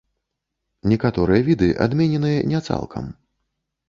Некаторыя 0.93 1.41
віды 1.49 1.69
адмененыя 1.85 2.39
не 2.55 2.59
цалкам. 2.71 3.05